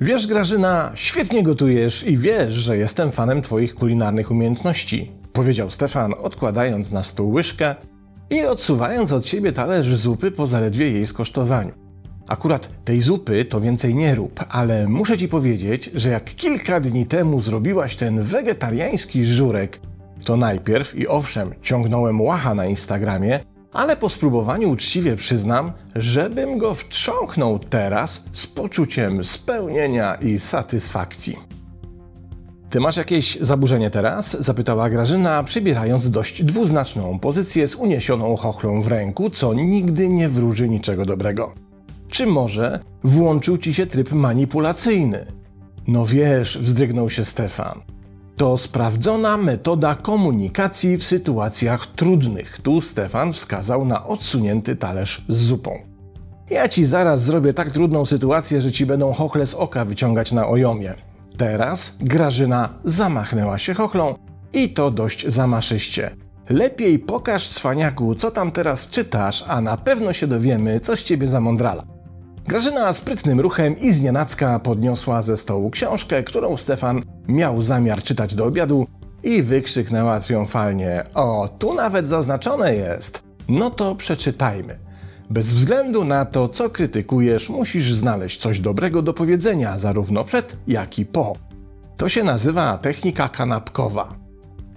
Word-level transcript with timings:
Wiesz, 0.00 0.26
Grażyna, 0.26 0.92
świetnie 0.94 1.42
gotujesz 1.42 2.06
i 2.06 2.18
wiesz, 2.18 2.54
że 2.54 2.76
jestem 2.76 3.10
fanem 3.10 3.42
Twoich 3.42 3.74
kulinarnych 3.74 4.30
umiejętności, 4.30 5.10
powiedział 5.32 5.70
Stefan, 5.70 6.14
odkładając 6.22 6.92
na 6.92 7.02
stół 7.02 7.32
łyżkę 7.32 7.74
i 8.30 8.44
odsuwając 8.44 9.12
od 9.12 9.26
siebie 9.26 9.52
talerz 9.52 9.86
zupy 9.86 10.30
po 10.30 10.46
zaledwie 10.46 10.90
jej 10.90 11.06
skosztowaniu. 11.06 11.81
Akurat 12.28 12.68
tej 12.84 13.02
zupy 13.02 13.44
to 13.44 13.60
więcej 13.60 13.94
nie 13.94 14.14
rób, 14.14 14.40
ale 14.48 14.88
muszę 14.88 15.18
ci 15.18 15.28
powiedzieć, 15.28 15.90
że 15.94 16.08
jak 16.08 16.24
kilka 16.24 16.80
dni 16.80 17.06
temu 17.06 17.40
zrobiłaś 17.40 17.96
ten 17.96 18.22
wegetariański 18.22 19.24
żurek, 19.24 19.80
to 20.24 20.36
najpierw 20.36 20.94
i 20.98 21.08
owszem, 21.08 21.54
ciągnąłem 21.62 22.20
łacha 22.20 22.54
na 22.54 22.66
Instagramie, 22.66 23.40
ale 23.72 23.96
po 23.96 24.08
spróbowaniu 24.08 24.70
uczciwie 24.70 25.16
przyznam, 25.16 25.72
żebym 25.96 26.58
go 26.58 26.74
wtrząknął 26.74 27.58
teraz 27.58 28.24
z 28.32 28.46
poczuciem 28.46 29.24
spełnienia 29.24 30.14
i 30.14 30.38
satysfakcji. 30.38 31.36
Ty 32.70 32.80
masz 32.80 32.96
jakieś 32.96 33.38
zaburzenie 33.40 33.90
teraz? 33.90 34.36
zapytała 34.40 34.90
Grażyna, 34.90 35.42
przybierając 35.42 36.10
dość 36.10 36.42
dwuznaczną 36.44 37.18
pozycję 37.18 37.68
z 37.68 37.74
uniesioną 37.74 38.36
chochlą 38.36 38.82
w 38.82 38.88
ręku, 38.88 39.30
co 39.30 39.54
nigdy 39.54 40.08
nie 40.08 40.28
wróży 40.28 40.68
niczego 40.68 41.06
dobrego. 41.06 41.54
Czy 42.12 42.26
może 42.26 42.80
włączył 43.04 43.58
ci 43.58 43.74
się 43.74 43.86
tryb 43.86 44.12
manipulacyjny? 44.12 45.26
No 45.86 46.06
wiesz, 46.06 46.58
wzdrygnął 46.58 47.10
się 47.10 47.24
Stefan. 47.24 47.80
To 48.36 48.56
sprawdzona 48.56 49.36
metoda 49.36 49.94
komunikacji 49.94 50.96
w 50.96 51.04
sytuacjach 51.04 51.86
trudnych. 51.86 52.60
Tu 52.62 52.80
Stefan 52.80 53.32
wskazał 53.32 53.84
na 53.84 54.06
odsunięty 54.06 54.76
talerz 54.76 55.24
z 55.28 55.36
zupą. 55.36 55.78
Ja 56.50 56.68
ci 56.68 56.84
zaraz 56.84 57.22
zrobię 57.24 57.54
tak 57.54 57.70
trudną 57.70 58.04
sytuację, 58.04 58.62
że 58.62 58.72
ci 58.72 58.86
będą 58.86 59.12
chochle 59.12 59.46
z 59.46 59.54
oka 59.54 59.84
wyciągać 59.84 60.32
na 60.32 60.48
ojomie. 60.48 60.94
Teraz 61.36 61.98
Grażyna 62.00 62.68
zamachnęła 62.84 63.58
się 63.58 63.74
chochlą 63.74 64.14
i 64.52 64.68
to 64.68 64.90
dość 64.90 65.26
zamaszyście. 65.26 66.16
Lepiej 66.48 66.98
pokaż 66.98 67.48
cwaniaku, 67.48 68.14
co 68.14 68.30
tam 68.30 68.50
teraz 68.50 68.88
czytasz, 68.90 69.44
a 69.48 69.60
na 69.60 69.76
pewno 69.76 70.12
się 70.12 70.26
dowiemy, 70.26 70.80
co 70.80 70.96
z 70.96 71.02
ciebie 71.02 71.28
zamądrala. 71.28 72.01
Grażyna 72.46 72.92
sprytnym 72.92 73.40
ruchem 73.40 73.78
i 73.78 73.92
znienacka 73.92 74.58
podniosła 74.58 75.22
ze 75.22 75.36
stołu 75.36 75.70
książkę, 75.70 76.22
którą 76.22 76.56
Stefan 76.56 77.02
miał 77.28 77.62
zamiar 77.62 78.02
czytać 78.02 78.34
do 78.34 78.44
obiadu 78.44 78.86
i 79.22 79.42
wykrzyknęła 79.42 80.20
triumfalnie: 80.20 81.04
O, 81.14 81.48
tu 81.58 81.74
nawet 81.74 82.06
zaznaczone 82.06 82.74
jest! 82.74 83.22
No 83.48 83.70
to 83.70 83.94
przeczytajmy. 83.94 84.78
Bez 85.30 85.52
względu 85.52 86.04
na 86.04 86.24
to, 86.24 86.48
co 86.48 86.70
krytykujesz, 86.70 87.50
musisz 87.50 87.92
znaleźć 87.92 88.40
coś 88.40 88.60
dobrego 88.60 89.02
do 89.02 89.14
powiedzenia, 89.14 89.78
zarówno 89.78 90.24
przed, 90.24 90.56
jak 90.66 90.98
i 90.98 91.06
po. 91.06 91.36
To 91.96 92.08
się 92.08 92.24
nazywa 92.24 92.78
technika 92.78 93.28
kanapkowa. 93.28 94.14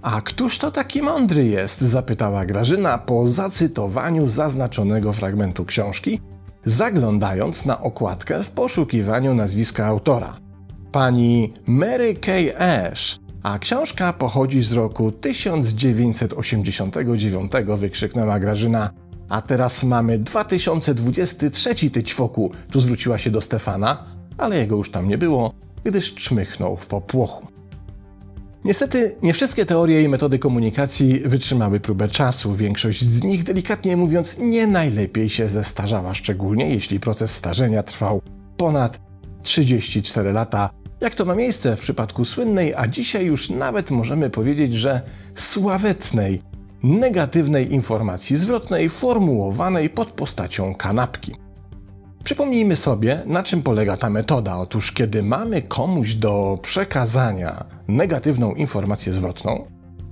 A 0.02 0.20
któż 0.20 0.58
to 0.58 0.70
taki 0.70 1.02
mądry 1.02 1.44
jest? 1.46 1.80
zapytała 1.80 2.46
Grażyna 2.46 2.98
po 2.98 3.26
zacytowaniu 3.26 4.28
zaznaczonego 4.28 5.12
fragmentu 5.12 5.64
książki, 5.64 6.20
zaglądając 6.66 7.64
na 7.64 7.80
okładkę 7.80 8.42
w 8.42 8.50
poszukiwaniu 8.50 9.34
nazwiska 9.34 9.86
autora. 9.86 10.34
Pani 10.92 11.52
Mary 11.66 12.14
Kay 12.14 12.58
Ash, 12.58 13.18
a 13.42 13.58
książka 13.58 14.12
pochodzi 14.12 14.62
z 14.62 14.72
roku 14.72 15.12
1989, 15.12 17.52
wykrzyknęła 17.76 18.40
Grażyna. 18.40 18.90
A 19.28 19.42
teraz 19.42 19.84
mamy 19.84 20.18
2023, 20.18 21.90
ty 21.90 22.02
ćwoku, 22.02 22.50
tu 22.70 22.80
zwróciła 22.80 23.18
się 23.18 23.30
do 23.30 23.40
Stefana, 23.40 24.04
ale 24.38 24.58
jego 24.58 24.76
już 24.76 24.90
tam 24.90 25.08
nie 25.08 25.18
było, 25.18 25.52
gdyż 25.84 26.14
czmychnął 26.14 26.76
w 26.76 26.86
popłochu. 26.86 27.55
Niestety, 28.66 29.16
nie 29.22 29.32
wszystkie 29.32 29.66
teorie 29.66 30.02
i 30.02 30.08
metody 30.08 30.38
komunikacji 30.38 31.20
wytrzymały 31.20 31.80
próbę 31.80 32.08
czasu. 32.08 32.54
Większość 32.54 33.02
z 33.02 33.22
nich, 33.22 33.44
delikatnie 33.44 33.96
mówiąc, 33.96 34.38
nie 34.38 34.66
najlepiej 34.66 35.28
się 35.28 35.48
zestarzała, 35.48 36.14
szczególnie 36.14 36.70
jeśli 36.70 37.00
proces 37.00 37.34
starzenia 37.34 37.82
trwał 37.82 38.22
ponad 38.56 39.00
34 39.42 40.32
lata, 40.32 40.70
jak 41.00 41.14
to 41.14 41.24
ma 41.24 41.34
miejsce 41.34 41.76
w 41.76 41.80
przypadku 41.80 42.24
słynnej, 42.24 42.74
a 42.74 42.86
dzisiaj 42.88 43.26
już 43.26 43.50
nawet 43.50 43.90
możemy 43.90 44.30
powiedzieć, 44.30 44.74
że 44.74 45.00
sławetnej, 45.34 46.42
negatywnej 46.82 47.72
informacji 47.72 48.36
zwrotnej 48.36 48.88
formułowanej 48.88 49.90
pod 49.90 50.12
postacią 50.12 50.74
kanapki. 50.74 51.45
Przypomnijmy 52.26 52.76
sobie, 52.76 53.22
na 53.26 53.42
czym 53.42 53.62
polega 53.62 53.96
ta 53.96 54.10
metoda. 54.10 54.56
Otóż, 54.56 54.92
kiedy 54.92 55.22
mamy 55.22 55.62
komuś 55.62 56.14
do 56.14 56.58
przekazania 56.62 57.64
negatywną 57.88 58.54
informację 58.54 59.12
zwrotną, 59.12 59.64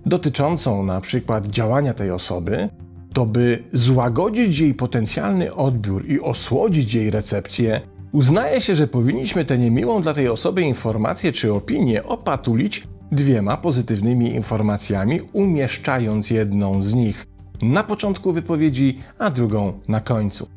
dotyczącą 0.07 0.85
na 0.85 1.01
przykład 1.01 1.47
działania 1.47 1.95
tej 1.95 2.11
osoby, 2.11 2.69
to 3.13 3.27
by 3.27 3.65
złagodzić 3.73 4.59
jej 4.59 4.75
potencjalny 4.75 5.55
odbiór 5.55 6.09
i 6.09 6.21
osłodzić 6.21 6.95
jej 6.95 7.11
recepcję, 7.11 7.81
uznaje 8.13 8.61
się, 8.61 8.75
że 8.75 8.87
powinniśmy 8.87 9.45
tę 9.45 9.59
niemiłą 9.59 10.03
dla 10.03 10.15
tej 10.15 10.29
osoby 10.29 10.63
informację 10.63 11.33
czy 11.33 11.53
opinię 11.53 12.05
opatulić 12.05 12.89
dwiema 13.13 13.57
pozytywnymi 13.57 14.35
informacjami, 14.35 15.21
umieszczając 15.33 16.31
jedną 16.31 16.83
z 16.83 16.95
nich 16.95 17.27
na 17.63 17.83
początku 17.83 18.33
wypowiedzi, 18.33 18.99
a 19.19 19.31
drugą 19.31 19.81
na 19.89 20.01
końcu. 20.01 20.49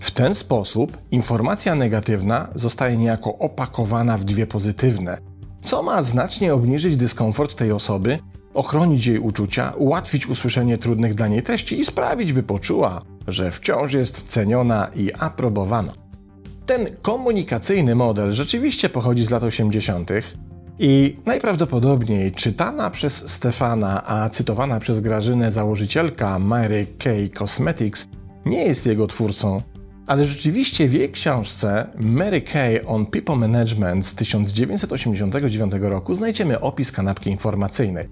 W 0.00 0.10
ten 0.10 0.34
sposób 0.34 0.98
informacja 1.10 1.74
negatywna 1.74 2.48
zostaje 2.54 2.96
niejako 2.96 3.38
opakowana 3.38 4.18
w 4.18 4.24
dwie 4.24 4.46
pozytywne, 4.46 5.18
co 5.62 5.82
ma 5.82 6.02
znacznie 6.02 6.54
obniżyć 6.54 6.96
dyskomfort 6.96 7.54
tej 7.54 7.72
osoby, 7.72 8.18
ochronić 8.54 9.06
jej 9.06 9.18
uczucia, 9.18 9.72
ułatwić 9.76 10.26
usłyszenie 10.26 10.78
trudnych 10.78 11.14
dla 11.14 11.28
niej 11.28 11.42
treści 11.42 11.80
i 11.80 11.84
sprawić, 11.84 12.32
by 12.32 12.42
poczuła, 12.42 13.02
że 13.28 13.50
wciąż 13.50 13.92
jest 13.92 14.28
ceniona 14.28 14.90
i 14.96 15.12
aprobowana. 15.18 15.92
Ten 16.66 16.86
komunikacyjny 17.02 17.94
model 17.94 18.32
rzeczywiście 18.32 18.88
pochodzi 18.88 19.24
z 19.24 19.30
lat 19.30 19.42
80. 19.42 20.10
i 20.78 21.16
najprawdopodobniej 21.26 22.32
czytana 22.32 22.90
przez 22.90 23.30
Stefana, 23.30 24.06
a 24.06 24.28
cytowana 24.28 24.80
przez 24.80 25.00
Grażynę 25.00 25.50
założycielka 25.50 26.38
Mary 26.38 26.86
Kay 26.98 27.28
Cosmetics 27.28 28.06
nie 28.46 28.64
jest 28.64 28.86
jego 28.86 29.06
twórcą, 29.06 29.62
ale 30.06 30.24
rzeczywiście 30.24 30.88
w 30.88 30.92
jej 30.92 31.10
książce 31.10 31.86
Mary 32.00 32.42
Kay 32.42 32.86
on 32.86 33.06
People 33.06 33.36
Management 33.36 34.06
z 34.06 34.14
1989 34.14 35.72
roku 35.80 36.14
znajdziemy 36.14 36.60
opis 36.60 36.92
kanapki 36.92 37.30
informacyjnej. 37.30 38.08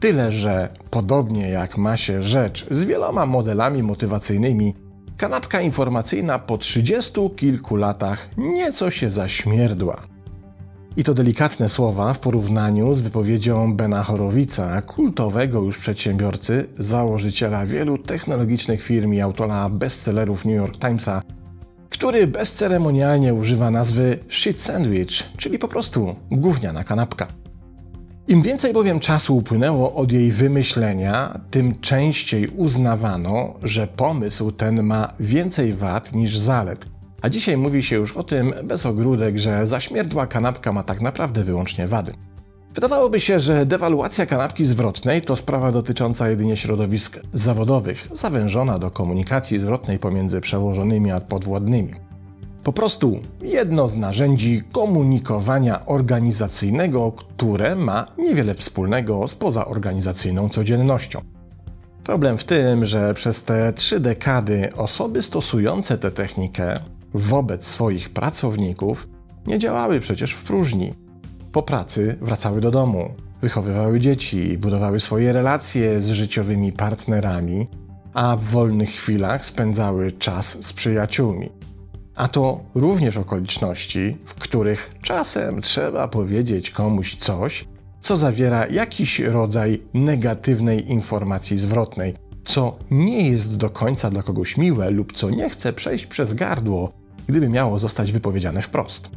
Tyle, 0.00 0.32
że 0.32 0.68
podobnie 0.90 1.48
jak 1.48 1.78
ma 1.78 1.96
się 1.96 2.22
rzecz 2.22 2.66
z 2.70 2.84
wieloma 2.84 3.26
modelami 3.26 3.82
motywacyjnymi, 3.82 4.74
kanapka 5.16 5.60
informacyjna 5.60 6.38
po 6.38 6.58
trzydziestu 6.58 7.30
kilku 7.30 7.76
latach 7.76 8.30
nieco 8.36 8.90
się 8.90 9.10
zaśmierdła. 9.10 10.00
I 10.98 11.04
to 11.04 11.14
delikatne 11.14 11.68
słowa 11.68 12.14
w 12.14 12.18
porównaniu 12.18 12.94
z 12.94 13.00
wypowiedzią 13.00 13.74
Bena 13.74 14.02
Horowica, 14.02 14.82
kultowego 14.82 15.62
już 15.62 15.78
przedsiębiorcy, 15.78 16.66
założyciela 16.78 17.66
wielu 17.66 17.98
technologicznych 17.98 18.82
firm 18.82 19.12
i 19.12 19.20
autora 19.20 19.68
bestsellerów 19.68 20.44
New 20.44 20.54
York 20.54 20.78
Timesa, 20.78 21.22
który 21.90 22.26
bezceremonialnie 22.26 23.34
używa 23.34 23.70
nazwy 23.70 24.18
shit 24.28 24.60
sandwich, 24.60 25.22
czyli 25.36 25.58
po 25.58 25.68
prostu 25.68 26.16
gówniana 26.30 26.84
kanapka. 26.84 27.26
Im 28.28 28.42
więcej 28.42 28.72
bowiem 28.72 29.00
czasu 29.00 29.36
upłynęło 29.36 29.94
od 29.94 30.12
jej 30.12 30.32
wymyślenia, 30.32 31.40
tym 31.50 31.80
częściej 31.80 32.48
uznawano, 32.48 33.54
że 33.62 33.86
pomysł 33.86 34.52
ten 34.52 34.82
ma 34.82 35.12
więcej 35.20 35.74
wad 35.74 36.12
niż 36.12 36.38
zalet. 36.38 36.97
A 37.22 37.28
dzisiaj 37.28 37.56
mówi 37.56 37.82
się 37.82 37.96
już 37.96 38.16
o 38.16 38.22
tym 38.22 38.54
bez 38.64 38.86
ogródek, 38.86 39.38
że 39.38 39.66
zaśmierdła 39.66 40.26
kanapka 40.26 40.72
ma 40.72 40.82
tak 40.82 41.00
naprawdę 41.00 41.44
wyłącznie 41.44 41.88
wady. 41.88 42.12
Wydawałoby 42.74 43.20
się, 43.20 43.40
że 43.40 43.66
dewaluacja 43.66 44.26
kanapki 44.26 44.66
zwrotnej 44.66 45.22
to 45.22 45.36
sprawa 45.36 45.72
dotycząca 45.72 46.28
jedynie 46.28 46.56
środowisk 46.56 47.20
zawodowych, 47.32 48.08
zawężona 48.12 48.78
do 48.78 48.90
komunikacji 48.90 49.58
zwrotnej 49.58 49.98
pomiędzy 49.98 50.40
przełożonymi 50.40 51.10
a 51.10 51.20
podwładnymi. 51.20 51.94
Po 52.64 52.72
prostu 52.72 53.20
jedno 53.42 53.88
z 53.88 53.96
narzędzi 53.96 54.62
komunikowania 54.72 55.86
organizacyjnego, 55.86 57.12
które 57.12 57.76
ma 57.76 58.06
niewiele 58.18 58.54
wspólnego 58.54 59.28
z 59.28 59.34
pozaorganizacyjną 59.34 60.48
codziennością. 60.48 61.20
Problem 62.04 62.38
w 62.38 62.44
tym, 62.44 62.84
że 62.84 63.14
przez 63.14 63.42
te 63.42 63.72
trzy 63.72 64.00
dekady 64.00 64.68
osoby 64.76 65.22
stosujące 65.22 65.98
tę 65.98 66.10
technikę 66.10 66.74
wobec 67.14 67.66
swoich 67.66 68.10
pracowników 68.10 69.08
nie 69.46 69.58
działały 69.58 70.00
przecież 70.00 70.32
w 70.32 70.44
próżni 70.44 70.94
po 71.52 71.62
pracy 71.62 72.16
wracały 72.20 72.60
do 72.60 72.70
domu. 72.70 73.14
wychowywały 73.42 74.00
dzieci, 74.00 74.58
budowały 74.58 75.00
swoje 75.00 75.32
relacje 75.32 76.00
z 76.00 76.10
życiowymi 76.10 76.72
partnerami, 76.72 77.66
a 78.14 78.36
w 78.36 78.44
wolnych 78.44 78.90
chwilach 78.90 79.44
spędzały 79.44 80.12
czas 80.12 80.64
z 80.64 80.72
przyjaciółmi. 80.72 81.50
A 82.14 82.28
to 82.28 82.60
również 82.74 83.16
okoliczności, 83.16 84.16
w 84.24 84.34
których 84.34 84.94
czasem 85.02 85.62
trzeba 85.62 86.08
powiedzieć 86.08 86.70
komuś 86.70 87.16
coś, 87.16 87.64
co 88.00 88.16
zawiera 88.16 88.66
jakiś 88.66 89.20
rodzaj 89.20 89.82
negatywnej 89.94 90.90
informacji 90.90 91.58
zwrotnej, 91.58 92.14
co 92.44 92.78
nie 92.90 93.28
jest 93.30 93.56
do 93.56 93.70
końca 93.70 94.10
dla 94.10 94.22
kogoś 94.22 94.56
miłe 94.56 94.90
lub 94.90 95.12
co 95.12 95.30
nie 95.30 95.50
chce 95.50 95.72
przejść 95.72 96.06
przez 96.06 96.34
gardło, 96.34 96.92
gdyby 97.28 97.48
miało 97.48 97.78
zostać 97.78 98.12
wypowiedziane 98.12 98.62
wprost. 98.62 99.10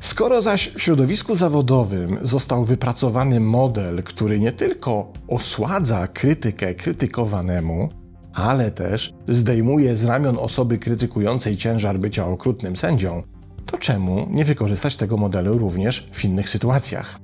Skoro 0.00 0.42
zaś 0.42 0.68
w 0.68 0.82
środowisku 0.82 1.34
zawodowym 1.34 2.18
został 2.22 2.64
wypracowany 2.64 3.40
model, 3.40 4.02
który 4.02 4.40
nie 4.40 4.52
tylko 4.52 5.12
osładza 5.28 6.06
krytykę 6.06 6.74
krytykowanemu, 6.74 7.88
ale 8.34 8.70
też 8.70 9.12
zdejmuje 9.28 9.96
z 9.96 10.04
ramion 10.04 10.36
osoby 10.38 10.78
krytykującej 10.78 11.56
ciężar 11.56 11.98
bycia 11.98 12.26
okrutnym 12.26 12.76
sędzią, 12.76 13.22
to 13.66 13.78
czemu 13.78 14.26
nie 14.30 14.44
wykorzystać 14.44 14.96
tego 14.96 15.16
modelu 15.16 15.58
również 15.58 16.08
w 16.12 16.24
innych 16.24 16.50
sytuacjach? 16.50 17.18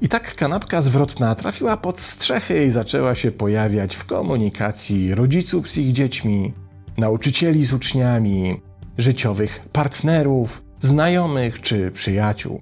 I 0.00 0.08
tak 0.08 0.34
kanapka 0.34 0.82
zwrotna 0.82 1.34
trafiła 1.34 1.76
pod 1.76 2.00
strzechy 2.00 2.64
i 2.64 2.70
zaczęła 2.70 3.14
się 3.14 3.30
pojawiać 3.30 3.96
w 3.96 4.04
komunikacji 4.04 5.14
rodziców 5.14 5.68
z 5.68 5.78
ich 5.78 5.92
dziećmi, 5.92 6.52
nauczycieli 6.98 7.64
z 7.64 7.72
uczniami, 7.72 8.54
życiowych 8.98 9.68
partnerów, 9.72 10.64
znajomych 10.80 11.60
czy 11.60 11.90
przyjaciół. 11.90 12.60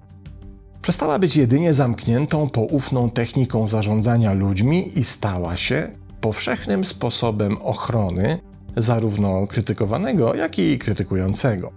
Przestała 0.82 1.18
być 1.18 1.36
jedynie 1.36 1.74
zamkniętą, 1.74 2.50
poufną 2.50 3.10
techniką 3.10 3.68
zarządzania 3.68 4.32
ludźmi 4.32 4.98
i 4.98 5.04
stała 5.04 5.56
się 5.56 5.90
powszechnym 6.20 6.84
sposobem 6.84 7.56
ochrony 7.62 8.38
zarówno 8.76 9.46
krytykowanego, 9.46 10.34
jak 10.34 10.58
i 10.58 10.78
krytykującego. 10.78 11.72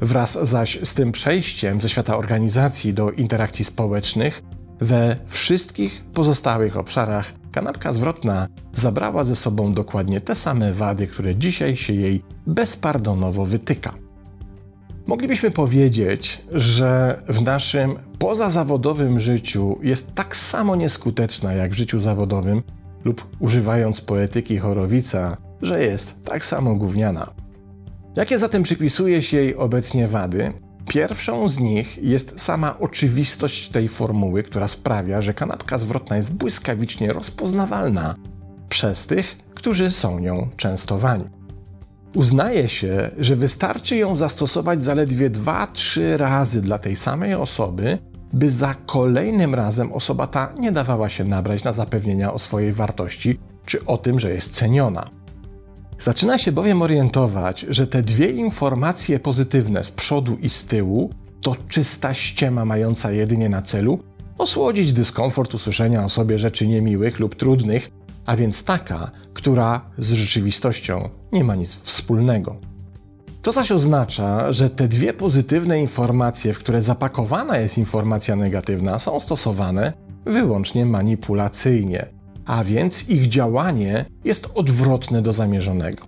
Wraz 0.00 0.38
zaś 0.42 0.78
z 0.82 0.94
tym 0.94 1.12
przejściem 1.12 1.80
ze 1.80 1.88
świata 1.88 2.16
organizacji 2.16 2.94
do 2.94 3.10
interakcji 3.10 3.64
społecznych, 3.64 4.42
we 4.82 5.16
wszystkich 5.26 6.04
pozostałych 6.14 6.76
obszarach 6.76 7.32
kanapka 7.52 7.92
zwrotna 7.92 8.48
zabrała 8.72 9.24
ze 9.24 9.36
sobą 9.36 9.72
dokładnie 9.72 10.20
te 10.20 10.34
same 10.34 10.72
wady, 10.72 11.06
które 11.06 11.36
dzisiaj 11.36 11.76
się 11.76 11.92
jej 11.92 12.22
bezpardonowo 12.46 13.46
wytyka. 13.46 13.94
Moglibyśmy 15.06 15.50
powiedzieć, 15.50 16.44
że 16.52 17.22
w 17.28 17.42
naszym 17.42 17.98
pozazawodowym 18.18 19.20
życiu 19.20 19.78
jest 19.82 20.14
tak 20.14 20.36
samo 20.36 20.76
nieskuteczna 20.76 21.52
jak 21.52 21.70
w 21.70 21.76
życiu 21.76 21.98
zawodowym, 21.98 22.62
lub 23.04 23.28
używając 23.40 24.00
poetyki 24.00 24.58
Chorowica, 24.58 25.36
że 25.62 25.82
jest 25.84 26.24
tak 26.24 26.44
samo 26.44 26.74
gówniana. 26.74 27.30
Jakie 28.16 28.38
zatem 28.38 28.62
przypisuje 28.62 29.22
się 29.22 29.36
jej 29.36 29.56
obecnie 29.56 30.08
wady? 30.08 30.52
Pierwszą 30.88 31.48
z 31.48 31.58
nich 31.58 31.98
jest 32.02 32.40
sama 32.40 32.78
oczywistość 32.78 33.68
tej 33.68 33.88
formuły, 33.88 34.42
która 34.42 34.68
sprawia, 34.68 35.20
że 35.20 35.34
kanapka 35.34 35.78
zwrotna 35.78 36.16
jest 36.16 36.34
błyskawicznie 36.34 37.12
rozpoznawalna 37.12 38.14
przez 38.68 39.06
tych, 39.06 39.36
którzy 39.54 39.90
są 39.90 40.18
nią 40.18 40.48
częstowani. 40.56 41.24
Uznaje 42.14 42.68
się, 42.68 43.10
że 43.18 43.36
wystarczy 43.36 43.96
ją 43.96 44.14
zastosować 44.14 44.82
zaledwie 44.82 45.30
2-3 45.30 46.16
razy 46.16 46.62
dla 46.62 46.78
tej 46.78 46.96
samej 46.96 47.34
osoby, 47.34 47.98
by 48.32 48.50
za 48.50 48.74
kolejnym 48.74 49.54
razem 49.54 49.92
osoba 49.92 50.26
ta 50.26 50.54
nie 50.58 50.72
dawała 50.72 51.08
się 51.08 51.24
nabrać 51.24 51.64
na 51.64 51.72
zapewnienia 51.72 52.32
o 52.32 52.38
swojej 52.38 52.72
wartości 52.72 53.38
czy 53.66 53.84
o 53.84 53.98
tym, 53.98 54.20
że 54.20 54.34
jest 54.34 54.52
ceniona. 54.52 55.04
Zaczyna 56.02 56.38
się 56.38 56.52
bowiem 56.52 56.82
orientować, 56.82 57.66
że 57.68 57.86
te 57.86 58.02
dwie 58.02 58.26
informacje 58.26 59.20
pozytywne 59.20 59.84
z 59.84 59.90
przodu 59.90 60.36
i 60.36 60.48
z 60.48 60.64
tyłu 60.64 61.10
to 61.40 61.56
czysta 61.68 62.14
ściema 62.14 62.64
mająca 62.64 63.12
jedynie 63.12 63.48
na 63.48 63.62
celu 63.62 63.98
osłodzić 64.38 64.92
dyskomfort 64.92 65.54
usłyszenia 65.54 66.04
o 66.04 66.08
sobie 66.08 66.38
rzeczy 66.38 66.66
niemiłych 66.66 67.20
lub 67.20 67.34
trudnych, 67.34 67.90
a 68.26 68.36
więc 68.36 68.64
taka, 68.64 69.10
która 69.34 69.90
z 69.98 70.12
rzeczywistością 70.12 71.08
nie 71.32 71.44
ma 71.44 71.54
nic 71.54 71.76
wspólnego. 71.76 72.56
To 73.42 73.52
zaś 73.52 73.72
oznacza, 73.72 74.52
że 74.52 74.70
te 74.70 74.88
dwie 74.88 75.12
pozytywne 75.12 75.80
informacje, 75.80 76.54
w 76.54 76.58
które 76.58 76.82
zapakowana 76.82 77.58
jest 77.58 77.78
informacja 77.78 78.36
negatywna, 78.36 78.98
są 78.98 79.20
stosowane 79.20 79.92
wyłącznie 80.26 80.86
manipulacyjnie, 80.86 82.21
a 82.46 82.64
więc 82.64 83.08
ich 83.08 83.28
działanie 83.28 84.04
jest 84.24 84.50
odwrotne 84.54 85.22
do 85.22 85.32
zamierzonego. 85.32 86.06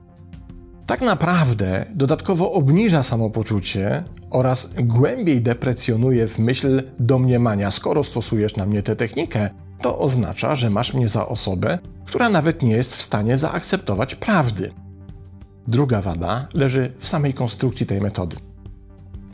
Tak 0.87 1.01
naprawdę 1.01 1.87
dodatkowo 1.95 2.53
obniża 2.53 3.03
samopoczucie 3.03 4.05
oraz 4.31 4.73
głębiej 4.83 5.41
deprecjonuje 5.41 6.29
w 6.29 6.39
myśl 6.39 6.83
domniemania, 7.01 7.71
skoro 7.71 8.05
stosujesz 8.05 8.57
na 8.57 8.67
mnie 8.67 8.83
tę 8.83 8.97
technikę, 8.97 9.51
to 9.81 9.99
oznacza, 9.99 10.55
że 10.55 10.71
masz 10.71 10.95
mnie 10.95 11.09
za 11.09 11.29
osobę, 11.29 11.79
która 12.05 12.29
nawet 12.29 12.63
nie 12.63 12.73
jest 12.73 12.97
w 12.97 13.03
stanie 13.03 13.39
zaakceptować 13.39 14.15
prawdy. 14.15 14.71
Druga 15.67 16.01
wada 16.01 16.49
leży 16.55 16.93
w 16.99 17.09
samej 17.09 17.35
konstrukcji 17.35 17.87
tej 17.87 18.01
metody. 18.01 18.37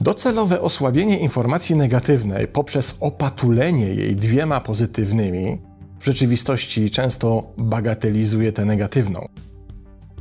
Docelowe 0.00 0.61
osłabienie 0.61 1.19
informacji 1.19 1.76
negatywnej 1.76 2.49
poprzez 2.49 2.96
opatulenie 3.00 3.87
jej 3.87 4.17
dwiema 4.17 4.61
pozytywnymi 4.61 5.58
w 6.00 6.05
rzeczywistości 6.05 6.91
często 6.91 7.52
bagatelizuje 7.56 8.52
tę 8.52 8.64
negatywną. 8.64 9.29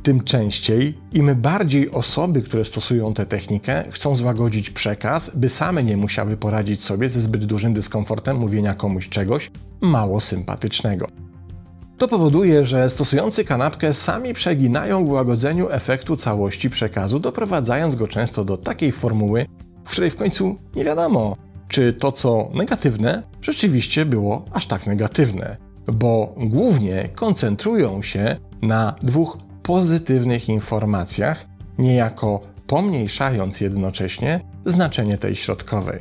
Tym 0.02 0.24
częściej, 0.24 0.98
im 1.12 1.34
bardziej 1.36 1.90
osoby, 1.90 2.42
które 2.42 2.64
stosują 2.64 3.14
tę 3.14 3.26
technikę, 3.26 3.84
chcą 3.90 4.14
złagodzić 4.14 4.70
przekaz, 4.70 5.30
by 5.36 5.48
same 5.48 5.82
nie 5.82 5.96
musiały 5.96 6.36
poradzić 6.36 6.84
sobie 6.84 7.08
ze 7.08 7.20
zbyt 7.20 7.44
dużym 7.44 7.74
dyskomfortem 7.74 8.36
mówienia 8.36 8.74
komuś 8.74 9.08
czegoś 9.08 9.50
mało 9.80 10.20
sympatycznego. 10.20 11.06
To 11.98 12.08
powoduje, 12.08 12.64
że 12.64 12.90
stosujący 12.90 13.44
kanapkę 13.44 13.94
sami 13.94 14.34
przeginają 14.34 15.04
w 15.04 15.10
łagodzeniu 15.10 15.70
efektu 15.70 16.16
całości 16.16 16.70
przekazu, 16.70 17.18
doprowadzając 17.18 17.96
go 17.96 18.08
często 18.08 18.44
do 18.44 18.56
takiej 18.56 18.92
formuły, 18.92 19.46
w 19.84 19.90
której 19.90 20.10
w 20.10 20.16
końcu 20.16 20.56
nie 20.76 20.84
wiadomo, 20.84 21.36
czy 21.68 21.92
to, 21.92 22.12
co 22.12 22.50
negatywne, 22.54 23.22
rzeczywiście 23.40 24.06
było 24.06 24.44
aż 24.52 24.66
tak 24.66 24.86
negatywne, 24.86 25.69
bo 25.92 26.34
głównie 26.36 27.08
koncentrują 27.14 28.02
się 28.02 28.36
na 28.62 28.94
dwóch 29.02 29.38
pozytywnych 29.62 30.48
informacjach, 30.48 31.46
niejako 31.78 32.40
pomniejszając 32.66 33.60
jednocześnie 33.60 34.40
znaczenie 34.66 35.18
tej 35.18 35.34
środkowej. 35.34 36.00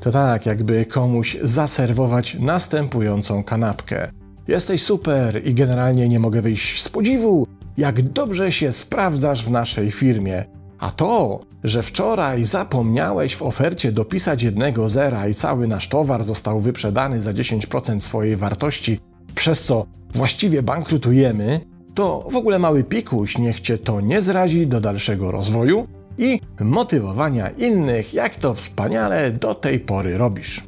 To 0.00 0.12
tak, 0.12 0.46
jakby 0.46 0.86
komuś 0.86 1.36
zaserwować 1.42 2.36
następującą 2.40 3.44
kanapkę. 3.44 4.10
Jesteś 4.48 4.82
super 4.82 5.46
i 5.46 5.54
generalnie 5.54 6.08
nie 6.08 6.20
mogę 6.20 6.42
wyjść 6.42 6.82
z 6.82 6.88
podziwu, 6.88 7.46
jak 7.76 8.02
dobrze 8.02 8.52
się 8.52 8.72
sprawdzasz 8.72 9.44
w 9.44 9.50
naszej 9.50 9.90
firmie. 9.90 10.44
A 10.78 10.90
to, 10.90 11.40
że 11.64 11.82
wczoraj 11.82 12.44
zapomniałeś 12.44 13.36
w 13.36 13.42
ofercie 13.42 13.92
dopisać 13.92 14.42
jednego 14.42 14.90
zera 14.90 15.28
i 15.28 15.34
cały 15.34 15.66
nasz 15.68 15.88
towar 15.88 16.24
został 16.24 16.60
wyprzedany 16.60 17.20
za 17.20 17.32
10% 17.32 18.00
swojej 18.00 18.36
wartości, 18.36 19.00
przez 19.34 19.64
co 19.64 19.86
właściwie 20.14 20.62
bankrutujemy, 20.62 21.60
to 21.94 22.26
w 22.30 22.36
ogóle 22.36 22.58
mały 22.58 22.84
pikuś 22.84 23.38
niech 23.38 23.60
cię 23.60 23.78
to 23.78 24.00
nie 24.00 24.22
zrazi 24.22 24.66
do 24.66 24.80
dalszego 24.80 25.30
rozwoju 25.30 25.86
i 26.18 26.40
motywowania 26.60 27.50
innych, 27.50 28.14
jak 28.14 28.34
to 28.34 28.54
wspaniale 28.54 29.30
do 29.30 29.54
tej 29.54 29.80
pory 29.80 30.18
robisz. 30.18 30.64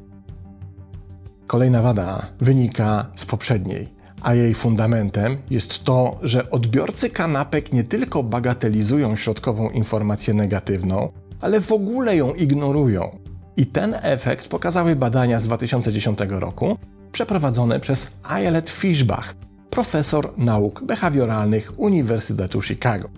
Kolejna 1.47 1.83
wada 1.83 2.27
wynika 2.41 3.07
z 3.15 3.27
poprzedniej, 3.27 3.96
a 4.23 4.35
jej 4.35 4.55
fundamentem 4.55 5.37
jest 5.51 5.85
to, 5.85 6.19
że 6.23 6.51
odbiorcy 6.51 7.11
kanapek 7.11 7.73
nie 7.73 7.85
tylko 7.85 8.23
bagatelizują 8.23 9.17
środkową 9.17 9.71
informację 9.71 10.35
negatywną, 10.35 11.13
ale 11.41 11.61
w 11.61 11.73
ogóle 11.73 12.17
ją 12.17 12.35
ignorują. 12.35 13.19
I 13.57 13.67
ten 13.67 13.97
efekt 14.03 14.49
pokazały 14.49 14.97
badania 14.97 15.39
z 15.39 15.45
2010 15.45 16.19
roku 16.29 16.79
przeprowadzone 17.13 17.81
przez 17.81 18.11
Ayelet 18.23 18.71
Fishbach, 18.71 19.35
profesor 19.71 20.33
nauk 20.39 20.85
behawioralnych 20.85 21.73
Uniwersytetu 21.77 22.63
Chicago. 22.63 23.09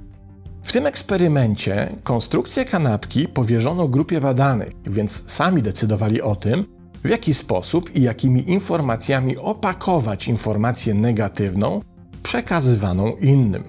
W 0.63 0.73
tym 0.73 0.87
eksperymencie 0.87 1.89
konstrukcję 2.03 2.65
kanapki 2.65 3.29
powierzono 3.29 3.89
grupie 3.89 4.21
badanych, 4.21 4.73
więc 4.87 5.31
sami 5.31 5.63
decydowali 5.63 6.23
o 6.23 6.37
tym, 6.37 6.78
w 7.05 7.09
jaki 7.09 7.35
sposób 7.35 7.97
i 7.97 8.03
jakimi 8.03 8.51
informacjami 8.51 9.37
opakować 9.37 10.29
informację 10.29 10.95
negatywną 10.95 11.81
przekazywaną 12.23 13.17
innym. 13.17 13.65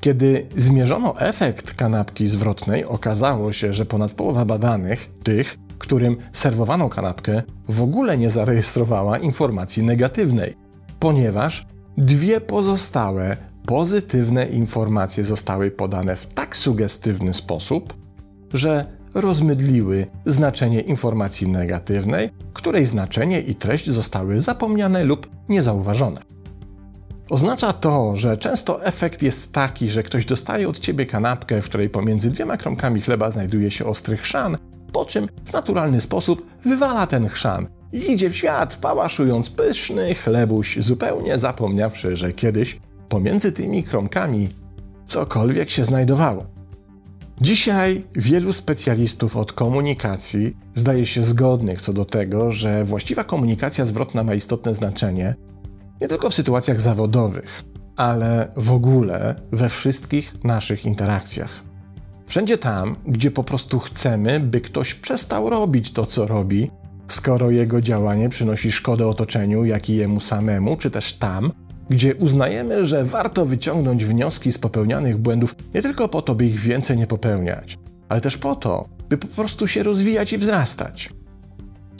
Kiedy 0.00 0.46
zmierzono 0.56 1.20
efekt 1.20 1.74
kanapki 1.74 2.28
zwrotnej, 2.28 2.84
okazało 2.84 3.52
się, 3.52 3.72
że 3.72 3.86
ponad 3.86 4.12
połowa 4.12 4.44
badanych, 4.44 5.10
tych, 5.22 5.58
którym 5.78 6.16
serwowano 6.32 6.88
kanapkę, 6.88 7.42
w 7.68 7.82
ogóle 7.82 8.18
nie 8.18 8.30
zarejestrowała 8.30 9.18
informacji 9.18 9.82
negatywnej, 9.82 10.56
ponieważ 10.98 11.66
dwie 11.98 12.40
pozostałe 12.40 13.36
pozytywne 13.66 14.46
informacje 14.46 15.24
zostały 15.24 15.70
podane 15.70 16.16
w 16.16 16.26
tak 16.26 16.56
sugestywny 16.56 17.34
sposób, 17.34 17.94
że 18.52 18.84
rozmydliły 19.14 20.06
znaczenie 20.26 20.80
informacji 20.80 21.48
negatywnej, 21.48 22.30
której 22.60 22.86
znaczenie 22.86 23.40
i 23.40 23.54
treść 23.54 23.90
zostały 23.90 24.40
zapomniane 24.40 25.04
lub 25.04 25.30
niezauważone. 25.48 26.22
Oznacza 27.30 27.72
to, 27.72 28.16
że 28.16 28.36
często 28.36 28.84
efekt 28.84 29.22
jest 29.22 29.52
taki, 29.52 29.90
że 29.90 30.02
ktoś 30.02 30.24
dostaje 30.24 30.68
od 30.68 30.78
ciebie 30.78 31.06
kanapkę, 31.06 31.62
w 31.62 31.64
której 31.64 31.90
pomiędzy 31.90 32.30
dwiema 32.30 32.56
kromkami 32.56 33.00
chleba 33.00 33.30
znajduje 33.30 33.70
się 33.70 33.84
ostry 33.84 34.16
chrzan, 34.16 34.58
po 34.92 35.04
czym 35.04 35.28
w 35.44 35.52
naturalny 35.52 36.00
sposób 36.00 36.46
wywala 36.64 37.06
ten 37.06 37.28
chrzan 37.28 37.68
i 37.92 38.12
idzie 38.12 38.30
w 38.30 38.36
świat, 38.36 38.76
pałaszując 38.76 39.50
pyszny 39.50 40.14
chlebuś, 40.14 40.78
zupełnie 40.78 41.38
zapomniawszy, 41.38 42.16
że 42.16 42.32
kiedyś 42.32 42.80
pomiędzy 43.08 43.52
tymi 43.52 43.84
kromkami 43.84 44.48
cokolwiek 45.06 45.70
się 45.70 45.84
znajdowało. 45.84 46.59
Dzisiaj 47.40 48.04
wielu 48.14 48.52
specjalistów 48.52 49.36
od 49.36 49.52
komunikacji 49.52 50.56
zdaje 50.74 51.06
się 51.06 51.24
zgodnych 51.24 51.82
co 51.82 51.92
do 51.92 52.04
tego, 52.04 52.52
że 52.52 52.84
właściwa 52.84 53.24
komunikacja 53.24 53.84
zwrotna 53.84 54.24
ma 54.24 54.34
istotne 54.34 54.74
znaczenie 54.74 55.34
nie 56.00 56.08
tylko 56.08 56.30
w 56.30 56.34
sytuacjach 56.34 56.80
zawodowych, 56.80 57.62
ale 57.96 58.52
w 58.56 58.72
ogóle 58.72 59.34
we 59.52 59.68
wszystkich 59.68 60.44
naszych 60.44 60.84
interakcjach. 60.84 61.62
Wszędzie 62.26 62.58
tam, 62.58 62.96
gdzie 63.06 63.30
po 63.30 63.44
prostu 63.44 63.78
chcemy, 63.78 64.40
by 64.40 64.60
ktoś 64.60 64.94
przestał 64.94 65.50
robić 65.50 65.92
to, 65.92 66.06
co 66.06 66.26
robi, 66.26 66.70
skoro 67.08 67.50
jego 67.50 67.80
działanie 67.80 68.28
przynosi 68.28 68.72
szkodę 68.72 69.06
otoczeniu, 69.06 69.64
jak 69.64 69.90
i 69.90 69.96
jemu 69.96 70.20
samemu, 70.20 70.76
czy 70.76 70.90
też 70.90 71.12
tam, 71.12 71.52
gdzie 71.90 72.14
uznajemy, 72.14 72.86
że 72.86 73.04
warto 73.04 73.46
wyciągnąć 73.46 74.04
wnioski 74.04 74.52
z 74.52 74.58
popełnianych 74.58 75.18
błędów 75.18 75.54
nie 75.74 75.82
tylko 75.82 76.08
po 76.08 76.22
to, 76.22 76.34
by 76.34 76.46
ich 76.46 76.60
więcej 76.60 76.96
nie 76.96 77.06
popełniać, 77.06 77.78
ale 78.08 78.20
też 78.20 78.36
po 78.36 78.56
to, 78.56 78.88
by 79.08 79.18
po 79.18 79.26
prostu 79.26 79.66
się 79.66 79.82
rozwijać 79.82 80.32
i 80.32 80.38
wzrastać. 80.38 81.10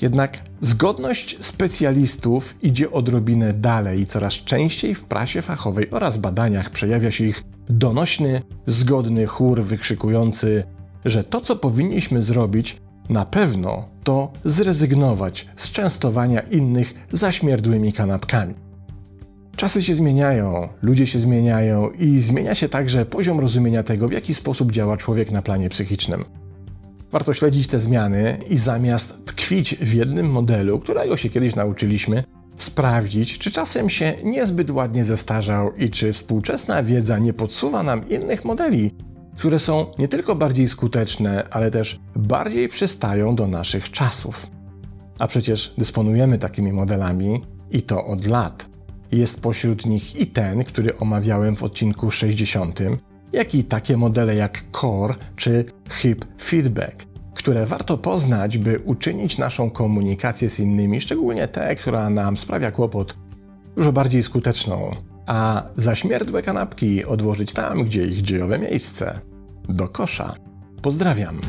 Jednak 0.02 0.38
zgodność 0.60 1.36
specjalistów 1.40 2.54
idzie 2.62 2.90
odrobinę 2.90 3.52
dalej 3.52 4.00
i 4.00 4.06
coraz 4.06 4.32
częściej 4.32 4.94
w 4.94 5.04
prasie 5.04 5.42
fachowej 5.42 5.90
oraz 5.90 6.18
badaniach 6.18 6.70
przejawia 6.70 7.10
się 7.10 7.24
ich 7.24 7.44
donośny, 7.68 8.42
zgodny 8.66 9.26
chór 9.26 9.62
wykrzykujący, 9.62 10.64
że 11.04 11.24
to, 11.24 11.40
co 11.40 11.56
powinniśmy 11.56 12.22
zrobić, 12.22 12.76
na 13.08 13.24
pewno 13.24 13.88
to 14.04 14.32
zrezygnować 14.44 15.48
z 15.56 15.70
częstowania 15.70 16.40
innych 16.40 16.94
zaśmierdłymi 17.12 17.92
kanapkami. 17.92 18.69
Czasy 19.60 19.82
się 19.82 19.94
zmieniają, 19.94 20.68
ludzie 20.82 21.06
się 21.06 21.18
zmieniają 21.18 21.90
i 21.90 22.18
zmienia 22.18 22.54
się 22.54 22.68
także 22.68 23.06
poziom 23.06 23.40
rozumienia 23.40 23.82
tego, 23.82 24.08
w 24.08 24.12
jaki 24.12 24.34
sposób 24.34 24.72
działa 24.72 24.96
człowiek 24.96 25.30
na 25.30 25.42
planie 25.42 25.68
psychicznym. 25.68 26.24
Warto 27.12 27.34
śledzić 27.34 27.66
te 27.66 27.80
zmiany 27.80 28.38
i 28.50 28.58
zamiast 28.58 29.24
tkwić 29.24 29.74
w 29.74 29.94
jednym 29.94 30.30
modelu, 30.30 30.78
którego 30.78 31.16
się 31.16 31.28
kiedyś 31.30 31.56
nauczyliśmy, 31.56 32.24
sprawdzić, 32.58 33.38
czy 33.38 33.50
czasem 33.50 33.88
się 33.88 34.14
niezbyt 34.24 34.70
ładnie 34.70 35.04
zestarzał 35.04 35.76
i 35.76 35.90
czy 35.90 36.12
współczesna 36.12 36.82
wiedza 36.82 37.18
nie 37.18 37.32
podsuwa 37.32 37.82
nam 37.82 38.08
innych 38.08 38.44
modeli, 38.44 38.90
które 39.38 39.58
są 39.58 39.86
nie 39.98 40.08
tylko 40.08 40.36
bardziej 40.36 40.68
skuteczne, 40.68 41.48
ale 41.50 41.70
też 41.70 41.98
bardziej 42.16 42.68
przystają 42.68 43.36
do 43.36 43.46
naszych 43.46 43.90
czasów. 43.90 44.46
A 45.18 45.26
przecież 45.26 45.74
dysponujemy 45.78 46.38
takimi 46.38 46.72
modelami 46.72 47.42
i 47.70 47.82
to 47.82 48.06
od 48.06 48.26
lat. 48.26 48.69
Jest 49.12 49.42
pośród 49.42 49.86
nich 49.86 50.20
i 50.20 50.26
ten, 50.26 50.64
który 50.64 50.98
omawiałem 50.98 51.56
w 51.56 51.62
odcinku 51.62 52.10
60, 52.10 52.80
jak 53.32 53.54
i 53.54 53.64
takie 53.64 53.96
modele 53.96 54.34
jak 54.34 54.64
Core 54.80 55.14
czy 55.36 55.64
Hip 55.90 56.24
Feedback, 56.42 57.06
które 57.34 57.66
warto 57.66 57.98
poznać, 57.98 58.58
by 58.58 58.78
uczynić 58.78 59.38
naszą 59.38 59.70
komunikację 59.70 60.50
z 60.50 60.60
innymi, 60.60 61.00
szczególnie 61.00 61.48
tę, 61.48 61.76
która 61.76 62.10
nam 62.10 62.36
sprawia 62.36 62.70
kłopot, 62.70 63.16
dużo 63.76 63.92
bardziej 63.92 64.22
skuteczną, 64.22 64.96
a 65.26 65.62
zaśmierdłe 65.76 66.42
kanapki 66.42 67.04
odłożyć 67.04 67.52
tam, 67.52 67.84
gdzie 67.84 68.06
ich 68.06 68.22
dziejowe 68.22 68.58
miejsce 68.58 69.20
do 69.68 69.88
kosza. 69.88 70.34
Pozdrawiam. 70.82 71.40